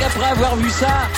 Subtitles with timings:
[0.00, 1.08] avoir vu ça,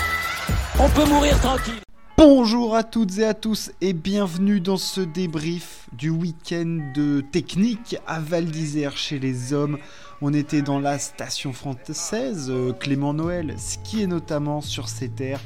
[0.80, 1.80] on peut mourir tranquille.
[2.16, 7.96] Bonjour à toutes et à tous et bienvenue dans ce débrief du week-end de technique
[8.07, 9.79] à Val d'Isère chez les hommes.
[10.21, 15.41] On était dans la station française, euh, Clément Noël, skiait notamment sur ces terres.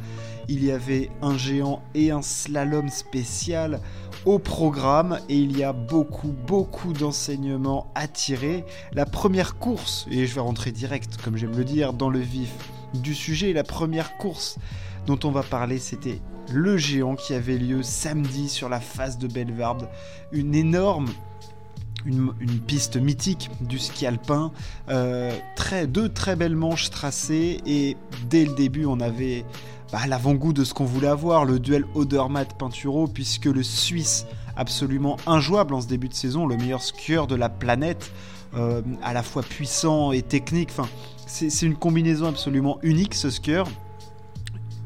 [0.48, 3.80] Il y avait un géant et un slalom spécial
[4.24, 8.64] au programme et il y a beaucoup, beaucoup d'enseignements à tirer.
[8.92, 12.52] La première course, et je vais rentrer direct, comme j'aime le dire, dans le vif
[12.94, 14.58] du sujet, la première course
[15.06, 16.20] dont on va parler, c'était
[16.52, 19.88] le géant qui avait lieu samedi sur la face de Belvarde.
[20.32, 21.08] Une énorme
[22.06, 22.32] une,
[22.66, 24.52] piste mythique du ski alpin.
[24.88, 25.32] Euh,
[25.88, 27.96] deux très belles manches tracées et
[28.28, 29.44] dès le début on avait
[29.92, 35.74] bah, l'avant-goût de ce qu'on voulait avoir, le duel Odermatt-Pinturo, puisque le Suisse absolument injouable
[35.74, 38.12] en ce début de saison, le meilleur skieur de la planète,
[38.54, 40.88] euh, à la fois puissant et technique, enfin,
[41.28, 43.68] c'est une combinaison absolument unique ce skieur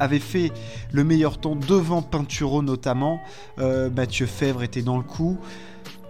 [0.01, 0.51] avait fait
[0.91, 3.21] le meilleur temps devant Pinturo notamment.
[3.59, 5.39] Euh, Mathieu Fèvre était dans le coup.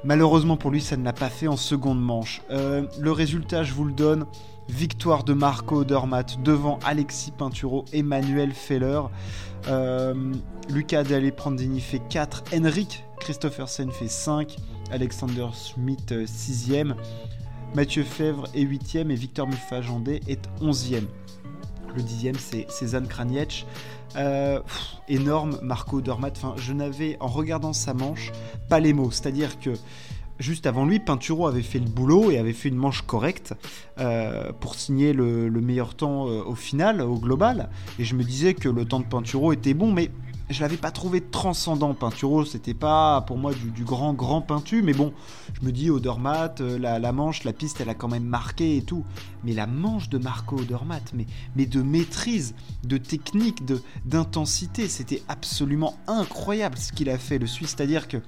[0.04, 2.42] Malheureusement pour lui, ça ne l'a pas fait en seconde manche.
[2.50, 4.26] Euh, le résultat, je vous le donne.
[4.68, 9.02] Victoire de Marco Odermatt devant Alexis Pinturo et Manuel Feller.
[9.68, 10.32] Euh,
[10.70, 12.44] Lucas Dalle-Prandini fait 4.
[12.54, 14.56] Henrik Christophersen fait 5.
[14.90, 16.94] Alexander Schmidt 6ème.
[17.74, 21.06] Mathieu Fèvre est 8ème et Victor Mufajandé est 11ème.
[21.96, 23.66] Le dixième, c'est Cézanne Kraniec.
[24.16, 24.60] Euh,
[25.08, 26.32] énorme, Marco Dormat.
[26.36, 28.30] Enfin, je n'avais, en regardant sa manche,
[28.68, 29.10] pas les mots.
[29.10, 29.70] C'est-à-dire que
[30.38, 33.54] juste avant lui, Pinturo avait fait le boulot et avait fait une manche correcte
[33.98, 37.70] euh, pour signer le, meilleur temps euh, au final, au global.
[37.98, 40.10] Et je me disais que le temps de Pinturo était bon, mais
[40.52, 44.92] je l'avais pas trouvé transcendant Pinturo, c'était pas pour moi du, grand grand peintu, mais
[44.92, 45.12] bon,
[45.54, 48.76] je me dis Odermatt, euh, la, la, manche, la piste elle a quand même marqué
[48.76, 49.04] et tout,
[49.44, 52.54] mais la manche de Marco Odermatt, mais, mais de maîtrise,
[52.84, 58.18] de technique, de d'intensité, c'était absolument incroyable ce qu'il a fait le Suisse, c'est-à-dire que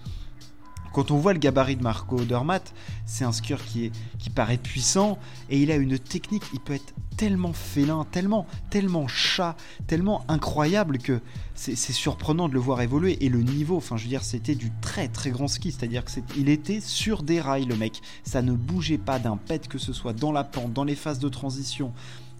[0.95, 2.73] quand on voit le gabarit de Marco Odermatt,
[3.05, 5.19] c'est un skieur qui, est, qui paraît puissant
[5.51, 9.57] et il a une technique, il peut être tellement félin, tellement, tellement chat,
[9.89, 11.21] tellement incroyable que
[11.57, 13.25] c'est surprenant de le voir évoluer.
[13.25, 16.49] Et le niveau, enfin je veux dire, c'était du très très grand ski, c'est-à-dire qu'il
[16.49, 18.01] était sur des rails le mec.
[18.23, 21.19] Ça ne bougeait pas d'un pet que ce soit dans la pente, dans les phases
[21.19, 21.93] de transition.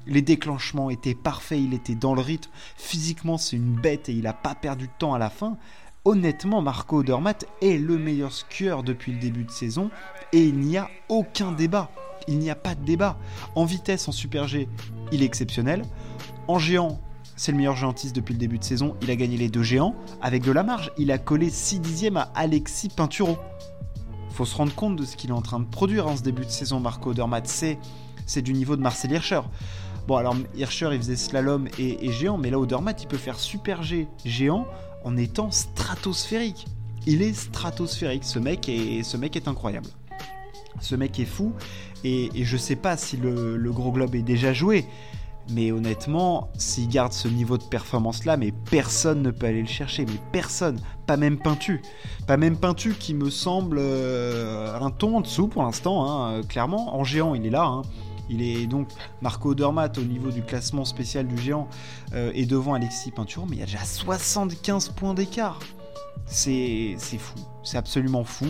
[0.07, 2.51] Les déclenchements étaient parfaits, il était dans le rythme.
[2.77, 5.57] Physiquement, c'est une bête et il n'a pas perdu de temps à la fin
[6.05, 9.91] honnêtement, Marco Odermatt est le meilleur skieur depuis le début de saison
[10.33, 11.91] et il n'y a aucun débat.
[12.29, 13.19] Il n'y a pas de débat.
[13.55, 14.69] En vitesse, en Super G,
[15.13, 15.83] il est exceptionnel.
[16.49, 17.01] En géant,
[17.37, 18.97] c'est le meilleur géantiste depuis le début de saison.
[19.03, 20.93] Il a gagné les deux géants avec de la marge.
[20.99, 23.37] Il a collé 6 dixièmes à Alexis Pinturo.
[24.31, 26.45] Faut se rendre compte de ce qu'il est en train de produire en ce début
[26.45, 27.47] de saison, Marco Odermatt.
[27.47, 27.79] C'est,
[28.27, 29.41] c'est du niveau de Marcel Hirscher.
[30.07, 33.39] Bon, alors Hirscher, il faisait slalom et, et géant, mais là, Odermatt, il peut faire
[33.39, 34.67] super G géant
[35.05, 36.67] en étant stratosphérique.
[37.07, 39.89] Il est stratosphérique, ce mec est, ce mec est incroyable.
[40.81, 41.53] Ce mec est fou,
[42.03, 44.87] et, je sais pas si le, gros globe est déjà joué,
[45.51, 49.69] mais honnêtement, s'il garde ce niveau de performance là, mais personne ne peut aller le
[49.69, 51.81] chercher, mais personne, pas même Peintu,
[52.27, 56.97] pas même Peintu qui me semble euh, un ton en dessous pour l'instant, hein, clairement.
[56.97, 57.83] En géant, il est là, hein.
[58.31, 58.89] Il est donc
[59.21, 61.69] Marco Odermatt au niveau du classement spécial du géant
[62.15, 65.61] euh, et devant Alexis Pinturo, mais il y a déjà 75 points d'écart.
[66.27, 68.47] C'est fou, c'est absolument fou.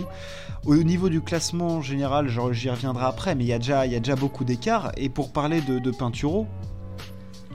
[0.65, 3.97] Au niveau du classement général, j'y reviendrai après, mais il y a déjà, il y
[3.97, 4.93] a déjà beaucoup d'écart.
[4.97, 6.47] Et pour parler de, de Pinturo,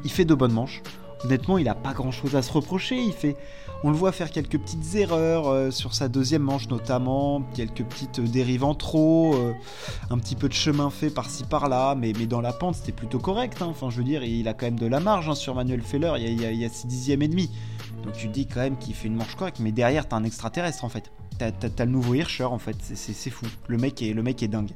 [0.03, 0.81] il fait de bonnes manches.
[1.23, 2.97] Honnêtement, il n'a pas grand chose à se reprocher.
[2.97, 3.35] Il fait,
[3.83, 8.21] on le voit faire quelques petites erreurs euh, sur sa deuxième manche notamment, quelques petites
[8.21, 9.53] dérives en trop, euh,
[10.09, 13.19] un petit peu de chemin fait par-ci par-là, mais, mais dans la pente c'était plutôt
[13.19, 13.61] correct.
[13.61, 13.67] Hein.
[13.69, 16.13] Enfin, je veux dire, il a quand même de la marge hein, sur Manuel Feller.
[16.17, 17.49] Il y a, il y a 6 dixièmes et demi.
[18.03, 20.85] Donc tu dis quand même qu'il fait une manche correcte, mais derrière t'as un extraterrestre
[20.85, 21.11] en fait.
[21.37, 22.75] T'as, as, le nouveau Hirscher en fait.
[22.81, 23.45] C'est, fou.
[23.67, 24.71] Le mec le mec est dingue.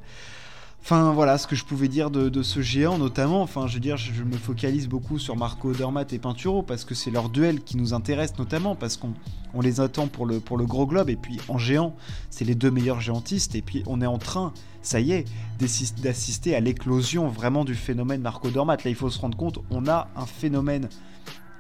[0.84, 3.42] Enfin voilà ce que je pouvais dire de, ce géant notamment.
[3.42, 6.94] Enfin je veux dire, je, me focalise beaucoup sur Marco Odermatt et Pinturo parce que
[6.94, 9.14] c'est leur duel qui nous intéresse notamment parce qu'on
[9.62, 11.96] les attend pour le, gros globe et puis en géant,
[12.30, 14.52] c'est les deux meilleurs géantistes et puis on est en train,
[14.82, 15.26] ça y est,
[15.58, 18.84] d'assister à l'éclosion vraiment du phénomène Marco Odermatt.
[18.84, 20.90] Là il faut se rendre compte, on a un phénomène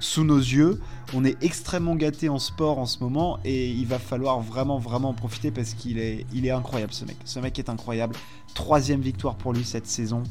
[0.03, 0.81] sous nos yeux.
[1.13, 5.09] On est extrêmement gâté en sport en ce moment et il va falloir vraiment vraiment
[5.09, 7.15] en profiter parce qu'il est, incroyable ce mec.
[7.23, 8.15] Ce mec est incroyable.
[8.53, 10.23] Troisième victoire pour lui cette saison.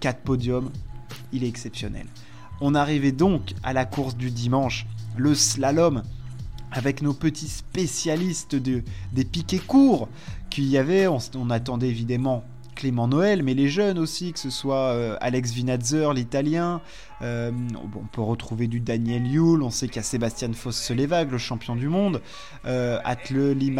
[0.00, 0.70] Quatre podiums.
[1.32, 2.06] Il est exceptionnel.
[2.60, 4.86] On arrivait donc à la course du dimanche,
[5.16, 6.02] le slalom,
[6.70, 8.82] avec nos petits spécialistes de,
[9.12, 10.08] des piquets courts
[10.50, 11.06] qu'il y avait.
[11.06, 12.44] On, on attendait évidemment
[12.76, 16.80] Clément Noël, mais les jeunes aussi, que ce soit euh, Alex Vinazzer, l'italien.
[17.22, 19.62] Euh, on peut retrouver du Daniel Yule.
[19.62, 22.20] On sait qu'il y a Sébastien Foss-Selevag, le champion du monde.
[22.66, 23.74] Euh, Atle Lee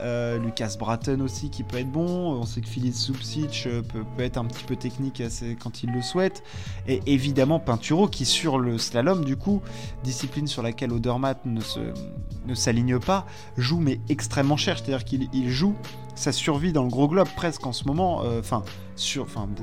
[0.00, 2.32] euh, Lucas Bratton aussi qui peut être bon.
[2.32, 5.22] On sait que Philippe Subsic peut, être un petit peu technique
[5.60, 6.42] quand il le souhaite.
[6.88, 9.62] Et évidemment Pinturo qui sur le slalom, du coup,
[10.02, 11.60] discipline sur laquelle Odermatt ne,
[12.46, 13.26] ne s'aligne pas,
[13.56, 14.78] joue mais extrêmement cher.
[14.78, 15.76] C'est-à-dire qu'il joue
[16.16, 18.62] sa survie dans le gros globe presque en ce moment, euh, enfin,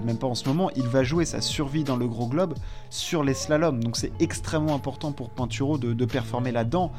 [0.06, 2.54] même pas en ce moment, il va jouer sa survie dans le gros globe
[2.90, 3.84] sur les slaloms.
[3.84, 6.92] Donc c'est extrêmement important pour Pinturo de, performer là-dedans.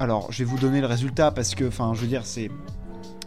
[0.00, 2.50] Alors, je vais vous donner le résultat parce que, enfin, je veux dire, c'est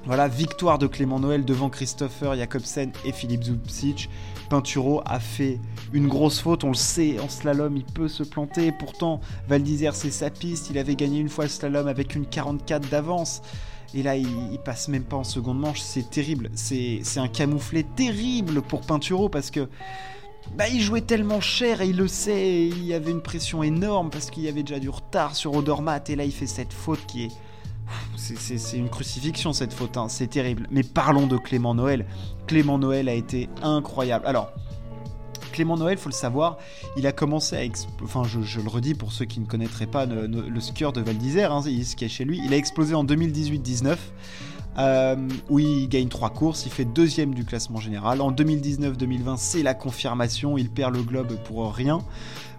[0.06, 4.10] voilà, victoire de Clément Noël devant Christopher Jacobsen et Philippe Zubcic.
[4.50, 5.60] Pinturo a fait
[5.94, 8.74] une grosse faute, on le sait, en slalom il peut se planter.
[8.78, 12.90] Pourtant, Val c'est sa piste, il avait gagné une fois le slalom avec une 44
[12.90, 13.42] d'avance.
[13.94, 15.82] Et là, il, passe même pas en seconde manche.
[15.82, 16.50] C'est terrible.
[16.54, 19.68] C'est un camouflet terrible pour Pinturo parce que
[20.56, 22.68] bah, il jouait tellement cher et il le sait.
[22.68, 26.10] Il y avait une pression énorme parce qu'il y avait déjà du retard sur Odermatt.
[26.10, 27.32] Et là, il fait cette faute qui est.
[28.16, 30.08] C'est une crucifixion cette faute, hein.
[30.08, 30.66] c'est terrible.
[30.72, 32.06] Mais parlons de Clément Noël.
[32.48, 34.26] Clément Noël a été incroyable.
[34.26, 34.54] Alors,
[35.62, 36.58] Clément Noël, faut le savoir,
[36.98, 38.04] il a commencé à.
[38.04, 41.52] Enfin, je, le redis pour ceux qui ne connaîtraient pas le, skieur de Val d'Isère,
[41.52, 42.42] hein, ce qui chez lui.
[42.44, 43.96] Il a explosé en 2018-19.
[44.80, 45.16] Euh,
[45.50, 48.22] où il gagne trois courses, il fait deuxième du classement général.
[48.22, 52.00] En 2019-2020, c'est la confirmation, il perd le globe pour rien.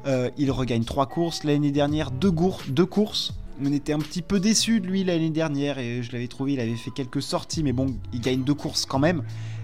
[0.07, 1.43] Euh, il regagne trois courses.
[1.43, 2.33] L'année dernière, deux,
[2.69, 3.33] deux courses.
[3.64, 6.61] On était un petit peu déçus de lui l'année dernière et je l'avais trouvé, il
[6.61, 9.23] avait fait quelques sorties, mais bon, il gagne deux courses quand même.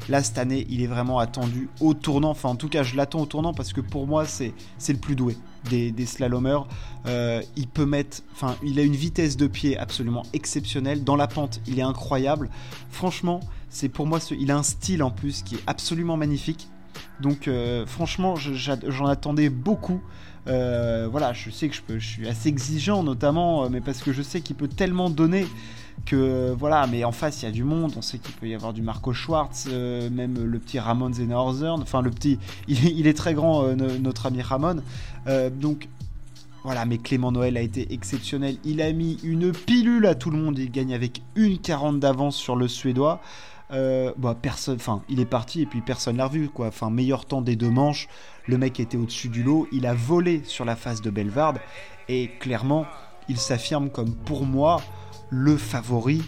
[0.09, 2.31] Là, cette année, il est vraiment attendu au tournant.
[2.31, 4.55] Enfin, en tout cas, je l'attends au tournant parce que pour moi, c'est
[4.89, 5.37] le plus doué
[5.69, 6.67] des, slalomers.
[7.07, 8.23] Euh, il peut mettre.
[8.33, 11.03] Enfin, il a une vitesse de pied absolument exceptionnelle.
[11.03, 12.49] Dans la pente, il est incroyable.
[12.91, 14.21] Franchement, c'est pour moi.
[14.31, 16.69] Il a un style en plus qui est absolument magnifique.
[17.21, 20.01] Donc, euh, franchement, j'en attendais beaucoup.
[20.47, 24.41] Euh, voilà, je sais que je, suis assez exigeant, notamment, mais parce que je sais
[24.41, 25.47] qu'il peut tellement donner
[26.07, 28.55] que voilà, mais en face il y a du monde, on sait qu'il peut y
[28.55, 32.39] avoir du Marco Schwartz, euh, même le petit Ramon Zenorthern, enfin le petit,
[32.69, 34.83] il, est très grand euh, notre ami Ramon,
[35.27, 35.89] euh, donc
[36.65, 40.39] voilà, mais Clément Noël a été exceptionnel, il a mis une pilule à tout le
[40.39, 43.21] monde, il gagne avec une 40 d'avance sur le Suédois.
[43.71, 46.51] Bah, personne, enfin, il est parti et puis personne l'a revu.
[46.59, 48.09] Enfin, meilleur temps des deux manches.
[48.47, 49.69] Le mec était au-dessus du lot.
[49.73, 51.55] Il a volé sur la face de Belvard
[52.09, 52.87] et clairement,
[53.29, 54.81] il s'affirme comme pour moi
[55.31, 56.23] le favori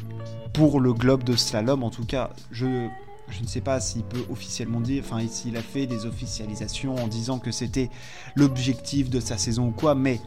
[0.53, 1.83] pour le globe de slalom.
[1.83, 2.89] En tout cas, je,
[3.29, 7.07] je ne sais pas s'il peut officiellement dire, enfin s'il a fait des officialisations en
[7.07, 7.91] disant que c'était
[8.35, 10.21] l'objectif de sa saison ou quoi, mais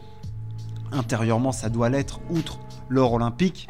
[0.92, 2.58] intérieurement ça doit l'être, outre
[2.88, 3.68] l'or olympique,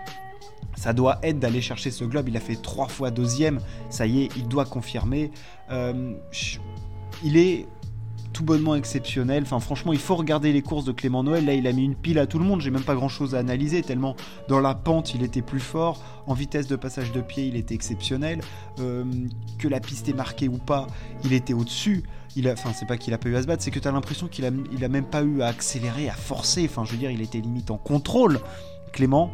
[0.77, 2.29] ça doit être d'aller chercher ce globe.
[2.29, 3.61] Il a fait trois fois deuxième,
[3.91, 5.31] ça y est, il doit confirmer.
[5.71, 6.15] Euh,
[7.23, 7.67] il est
[8.35, 9.45] tout bonnement exceptionnel.
[9.45, 11.47] Enfin, franchement, il faut regarder les courses de Clément Noël.
[11.47, 12.61] Là, il a mis une pile à tout le monde.
[12.61, 14.17] J'ai même pas grand chose à analyser, tellement
[14.49, 16.03] dans la pente, il était plus fort.
[16.27, 18.41] En vitesse de passage de pied, il était exceptionnel.
[18.81, 19.05] Euh,
[19.59, 20.89] que la piste est marquée ou pas,
[21.25, 22.03] il était au-dessus.
[22.37, 23.87] Il a, enfin, c'est pas qu'il a pas eu à se battre, c'est que tu
[23.87, 26.67] as l'impression qu'il a, il a même pas eu à accélérer, à forcer.
[26.69, 28.41] Enfin, je veux dire, il était limite en contrôle,
[28.93, 29.33] Clément.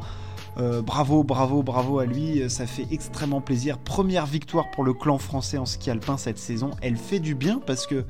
[0.59, 3.79] Euh, bravo, bravo, bravo à lui, ça fait extrêmement plaisir.
[3.79, 6.71] Première victoire pour le clan français en ski alpin cette saison.
[6.83, 8.05] Elle fait du bien parce que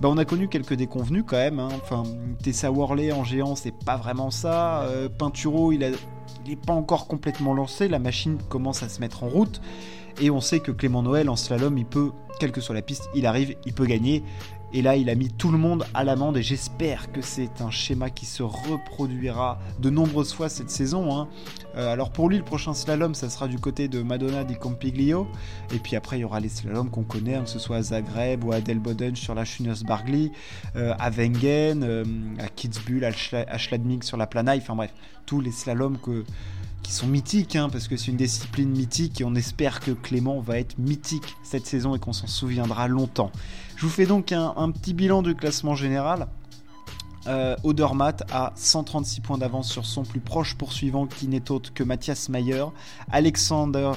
[0.00, 1.58] bah, on a connu quelques déconvenus quand même.
[1.58, 1.68] Hein.
[2.42, 4.82] Tessa Worley en géant, c'est pas vraiment ça.
[4.82, 5.88] Euh, Pinturo, il, a,
[6.44, 7.88] il est pas encore complètement lancé.
[7.88, 9.60] La machine commence à se mettre en route.
[10.20, 13.08] Et on sait que Clément Noël en slalom, il peut, quelle que soit la piste,
[13.14, 14.22] il arrive, il peut gagner.
[14.76, 17.70] Et là, il a mis tout le monde à l'amende et j'espère que c'est un
[17.70, 21.16] schéma qui se reproduira de nombreuses fois cette saison.
[21.16, 21.28] Hein.
[21.76, 25.28] Euh, alors pour lui, le prochain slalom, ça sera du côté de Madonna di Campiglio.
[25.72, 27.82] Et puis après, il y aura les slaloms qu'on connaît, hein, que ce soit à
[27.82, 30.32] Zagreb ou à Delboden sur la Schunes Bargli,
[30.74, 32.04] euh, à Wengen, euh,
[32.40, 34.58] à Kitzbühel, à Schladming sur la Planaille.
[34.60, 34.92] Enfin bref,
[35.24, 36.24] tous les slaloms que
[36.84, 40.38] qui sont mythiques, hein, parce que c'est une discipline mythique et on espère que Clément
[40.38, 43.32] va être mythique cette saison et qu'on s'en souviendra longtemps.
[43.74, 46.28] Je vous fais donc un, petit bilan du classement général.
[47.26, 51.82] Euh, Odermatt a 136 points d'avance sur son plus proche poursuivant qui n'est autre que
[51.82, 52.66] Mathias Mayer.
[53.10, 53.92] Alexander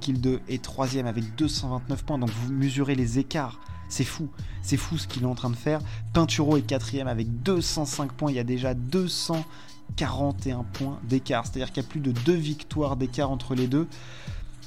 [0.00, 3.58] Kill 2 est troisième avec 229 points, donc vous mesurez les écarts.
[3.88, 4.28] C'est fou,
[4.62, 5.80] c'est fou ce qu'il est en train de faire.
[6.12, 8.74] Pinturo est quatrième avec 205 points, il y a déjà
[9.90, 13.88] 241 points d'écart, c'est-à-dire qu'il y a plus de deux victoires d'écart entre les deux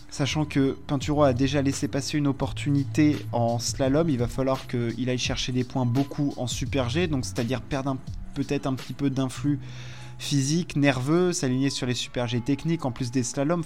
[0.10, 5.10] sachant que Pinturo a déjà laissé passer une opportunité en slalom, il va falloir qu'il
[5.10, 7.98] aille chercher des points beaucoup en super G, donc c'est-à-dire perdre
[8.34, 9.60] peut-être un petit peu d'influx
[10.18, 13.64] physique, nerveux, s'aligner sur les super G techniques en plus des slaloms.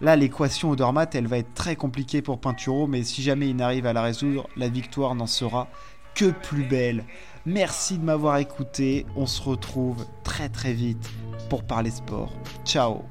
[0.00, 3.86] Là, l'équation Odermatt, elle va être très compliquée pour Pinturo, mais si jamais il n'arrive
[3.86, 5.68] à la résoudre, la victoire n'en sera
[6.14, 7.04] que plus belle.
[7.46, 9.06] Merci de m'avoir écouté.
[9.16, 11.10] On se retrouve très très vite
[11.48, 12.32] pour parler sport.
[12.64, 13.02] Ciao.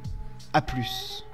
[0.54, 1.26] À plus.